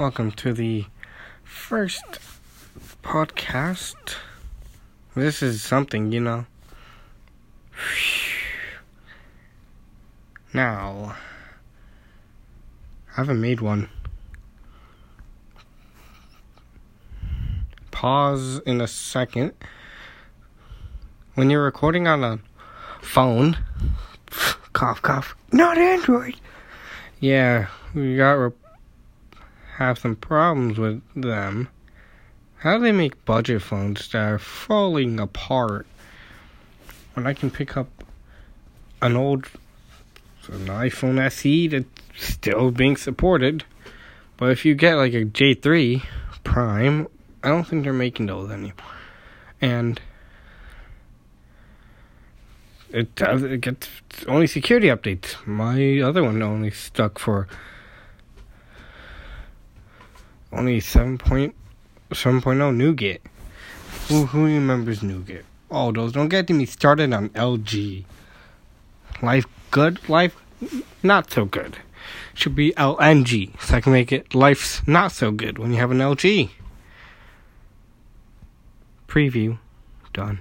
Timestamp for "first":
1.44-2.20